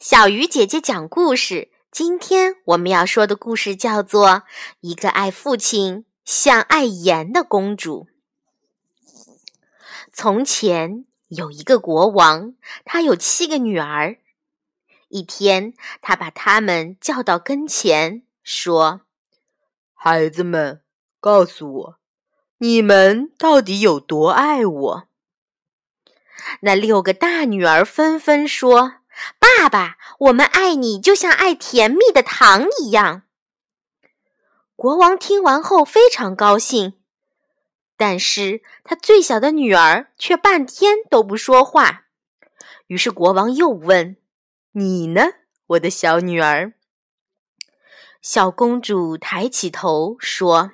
[0.00, 1.68] 小鱼姐姐讲故事。
[1.92, 4.28] 今天我们要说的故事叫做
[4.80, 8.06] 《一个爱父亲像爱盐的公主》。
[10.10, 12.54] 从前有一个国王，
[12.86, 14.16] 他有七个女儿。
[15.10, 19.02] 一天，他把她们叫到跟前，说
[19.92, 20.80] ：“孩子们，
[21.20, 21.98] 告诉我，
[22.56, 25.08] 你们到底有多爱我？”
[26.62, 28.94] 那六个大女儿纷纷说
[29.38, 33.22] ：“爸爸，我们爱你，就像爱甜蜜的糖一样。”
[34.76, 36.94] 国王听完后非常高兴，
[37.96, 42.04] 但是他最小的女儿却半天都不说话。
[42.86, 44.16] 于是国王又问
[44.72, 45.22] ：“你呢，
[45.66, 46.72] 我的小女儿？”
[48.22, 50.72] 小公主抬起头说：“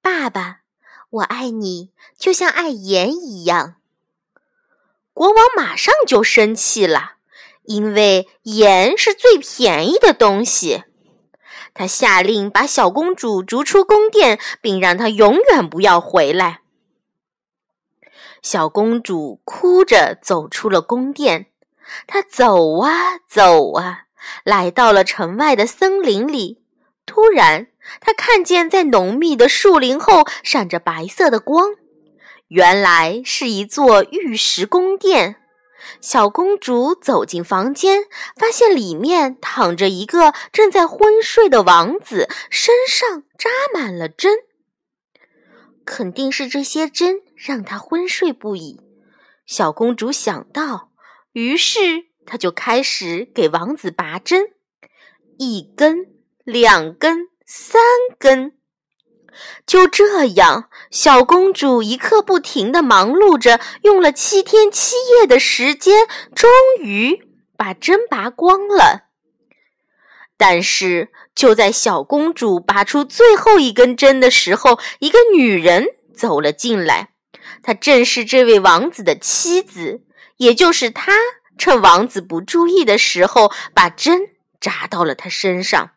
[0.00, 0.60] 爸爸，
[1.10, 3.76] 我爱你，就像爱盐一样。”
[5.14, 7.16] 国王马上就生气了，
[7.64, 10.84] 因为盐是最便宜的东西。
[11.74, 16.60] 他下令把小公主逐出宫殿，并让她永远不要回来。
[18.42, 21.46] 小公主哭着走出了宫殿，
[22.06, 24.02] 她走啊走啊，
[24.44, 26.62] 来到了城外的森林里。
[27.06, 27.68] 突然，
[28.00, 31.70] 她看见在浓密的树林后闪着白色的光。
[32.48, 35.41] 原来是一座玉石宫殿。
[36.00, 38.04] 小公主走进房间，
[38.36, 44.38] 发现里面躺着一个正在昏睡的王子，身上扎满了针。
[45.84, 48.80] 肯定是这些针让他昏睡不已。
[49.46, 50.92] 小公主想到，
[51.32, 54.52] 于是她就开始给王子拔针，
[55.38, 56.06] 一根、
[56.44, 57.82] 两根、三
[58.18, 58.52] 根。
[59.66, 67.22] 就这样，小公主一刻不停地忙碌着，用了七天七夜的时间，终于
[67.56, 69.08] 把针拔光了。
[70.36, 77.10] 但是，就在小公主拔出最后一根针的时候，一个女人走了进来。
[77.62, 80.02] 她正是这位王子的妻子，
[80.38, 81.12] 也就是她
[81.56, 85.90] 趁王子不注意的时候，把针扎到了他身上。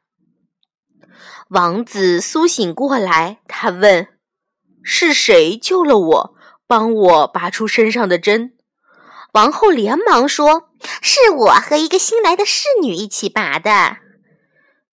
[1.49, 4.07] 王子苏醒过来，他问
[4.83, 6.35] ：“是谁救了我，
[6.65, 8.53] 帮我拔出身上的针？”
[9.33, 10.69] 王后连忙说
[11.03, 13.97] ：“是我和一个新来的侍女一起拔的。”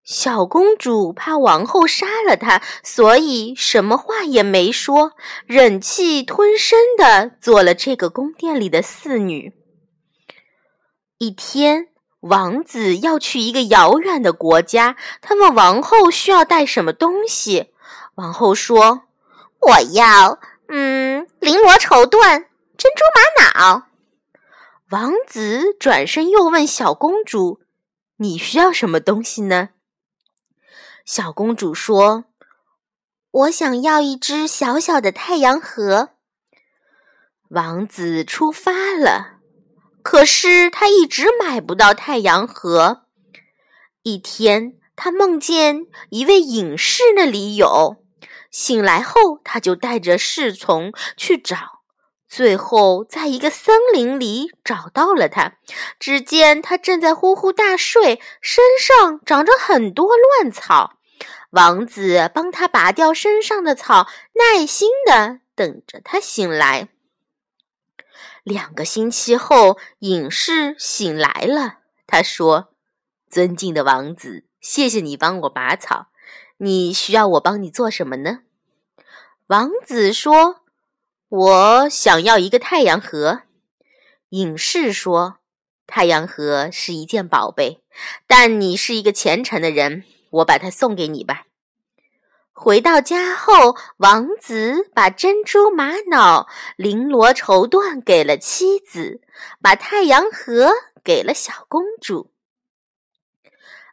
[0.04, 5.12] 小公主怕王后杀了她，所以什么话也没说，
[5.46, 9.54] 忍气吞声的做了这个宫殿里的侍女。
[11.18, 11.91] 一天。
[12.22, 17.72] 王子要去一个遥远的国家，他问王后需要带什么东西。
[18.14, 19.02] 王后说
[19.58, 20.38] ：“我要，
[20.68, 22.44] 嗯，绫罗绸缎，
[22.76, 23.86] 珍珠玛瑙。”
[24.90, 27.60] 王子转身又问小公主
[28.18, 29.70] ：“你需要什么东西呢？”
[31.04, 32.26] 小公主说
[33.32, 36.10] ：“我想要一只小小的太阳盒。”
[37.50, 39.41] 王子出发了。
[40.02, 43.02] 可是他一直买不到太阳盒。
[44.02, 47.96] 一天，他梦见一位隐士那里有。
[48.50, 51.56] 醒来后，他就带着侍从去找，
[52.28, 55.54] 最后在一个森林里找到了他。
[55.98, 60.98] 只见他正在呼呼大睡，身上长着很多乱草。
[61.50, 66.88] 王子帮他拔掉身上的草，耐心的等着他醒来。
[68.42, 71.78] 两个星期后，隐士醒来了。
[72.06, 72.74] 他说
[73.30, 76.08] ：“尊敬的王子，谢谢你帮我拔草。
[76.58, 78.40] 你需要我帮你做什么呢？”
[79.46, 80.62] 王子说
[81.28, 83.42] ：“我想要一个太阳盒。”
[84.30, 85.36] 隐士说
[85.86, 87.84] ：“太阳盒是一件宝贝，
[88.26, 91.46] 但你是一个虔诚的人，我把它送给你吧。”
[92.64, 96.46] 回到家后，王子把珍珠玛瑙、
[96.78, 99.20] 绫罗绸缎给了妻子，
[99.60, 100.70] 把太阳盒
[101.02, 102.30] 给了小公主。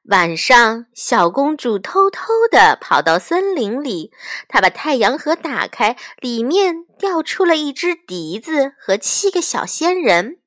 [0.04, 4.12] 晚上，小公主偷偷地跑到森林里，
[4.48, 10.39] 她把太阳盒打开，里面掉出了一只笛子和七个小仙人。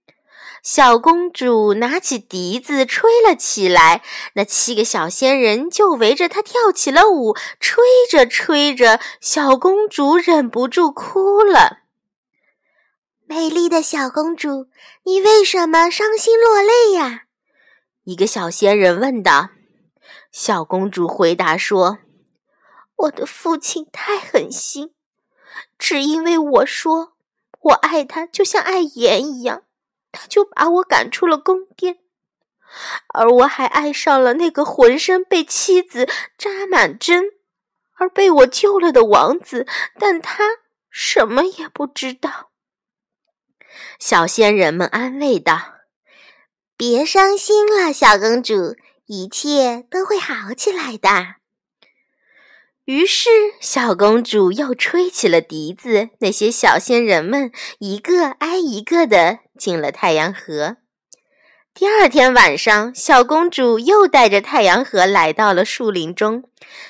[0.62, 4.03] 小公主拿起笛子吹了起来，
[4.35, 7.37] 那七个小仙人就围着她跳起了舞。
[7.59, 11.79] 吹着吹着，小公主忍不住哭了。
[13.26, 14.69] 美丽的小公主，
[15.05, 17.25] 你为什么伤心落泪呀？
[18.05, 19.49] 一个小仙人问道。
[20.31, 21.99] 小公主回答说
[22.97, 24.94] ：“我的父亲太狠心，
[25.76, 27.14] 只因为我说
[27.61, 29.64] 我爱他，就像爱盐一样。”
[30.29, 31.99] 就把我赶出了宫殿。
[33.09, 36.09] 而我还爱上了那个浑身被妻子
[36.39, 37.25] 扎满针
[37.99, 39.67] 而被我救了的王子，
[39.99, 40.45] 但他
[40.91, 42.51] 什么也不知道。
[43.99, 45.75] 小仙人们安慰道
[46.77, 48.77] ：“别伤心了，小公主，
[49.07, 51.37] 一切都会好起来的。”
[52.84, 53.31] 于是，
[53.61, 56.08] 小公主又吹起了笛子。
[56.19, 60.79] 那些小仙人们一个挨一个的进了太阳河。
[61.73, 66.43] 第二天晚上，小公主又带着太阳河来到了树林中，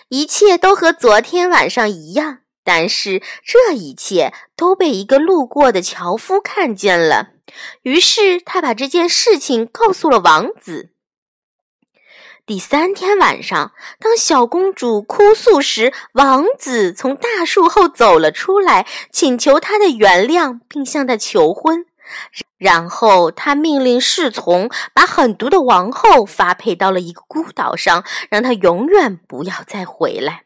[0.09, 2.39] 一切都和昨天晚上一样。
[2.65, 7.33] 但是，这一切都被一个路过的樵夫看见了。
[7.83, 10.89] 于是，他把这件事情告诉了王子。
[12.45, 21.87] 第三天晚上，当小公主哭诉时，王子从大树后走了出来，请求她的原谅，并向她求婚。
[22.59, 30.43] 然后，他命令侍从把狠毒的王后发配到了一个孤岛上，让她永远不要再回来。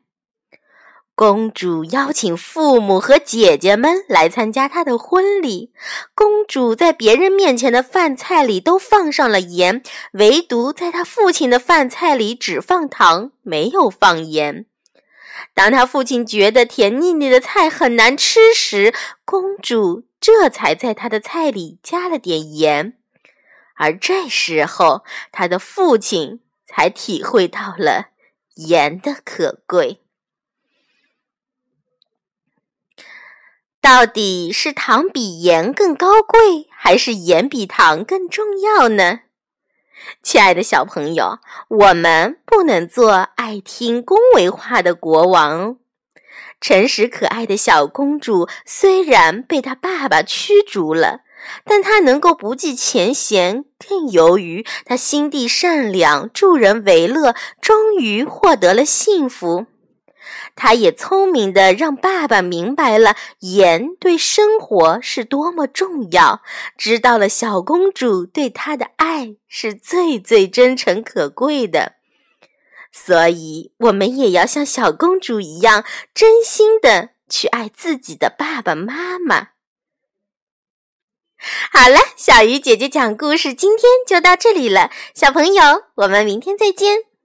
[1.17, 5.73] 公主邀请父母和姐姐们来参加她的婚礼。
[6.15, 9.83] 公主在别人面前的饭菜里都放上了盐，
[10.13, 14.67] 唯独在她父亲的饭菜里只放糖，没有放盐。
[15.55, 18.93] 当她父亲觉得甜腻腻的菜很难吃时，
[19.25, 22.99] 公主这才在她的菜里加了点盐。
[23.77, 25.03] 而这时候，
[25.33, 28.09] 她的父亲才体会到了
[28.57, 30.03] 盐的可贵。
[33.87, 39.21] 到底是糖比盐更高贵，还是盐比糖更重要呢？
[40.25, 41.39] 亲爱的小朋友，
[41.69, 45.77] 我们不能做爱听恭维话的国王。
[46.61, 51.21] 诚实可爱的小公主虽然被她爸爸驱逐了，
[51.65, 59.67] 但她能够不计前嫌，更由于她心地善良、助人为乐，终于获得了幸福。
[60.55, 66.43] 他也聪明的让爸爸明白了盐对生活是多么重要，
[66.77, 71.93] 知道了小公主对他的爱是最最真诚可贵的，
[72.91, 75.85] 所以我们也要像小公主一样，
[76.15, 79.49] 真心的去爱自己的爸爸妈妈。
[81.71, 87.16] 好了，小鱼姐姐讲故事今天就到这里了，小朋友，我们明天再见。